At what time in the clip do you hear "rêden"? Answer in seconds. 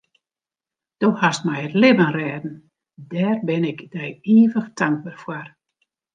2.19-2.55